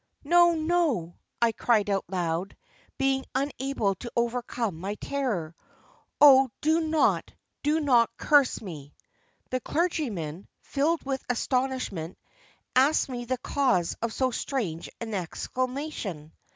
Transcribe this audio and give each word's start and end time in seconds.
'No, 0.23 0.55
no,' 0.55 1.19
I 1.43 1.51
cried 1.51 1.87
aloud, 1.87 2.57
being 2.97 3.23
unable 3.35 3.93
to 3.93 4.11
overcome 4.15 4.79
my 4.79 4.95
terror, 4.95 5.53
'Oh, 6.19 6.49
do 6.59 6.81
not, 6.81 7.31
do 7.61 7.79
not 7.79 8.09
curse 8.17 8.63
me!' 8.63 8.95
The 9.51 9.59
clergyman, 9.59 10.47
filled 10.63 11.05
with 11.05 11.23
astonishment, 11.29 12.17
asked 12.75 13.09
me 13.09 13.25
the 13.25 13.37
cause 13.37 13.95
of 14.01 14.11
so 14.11 14.31
strange 14.31 14.89
an 14.99 15.13
exclamation. 15.13 16.33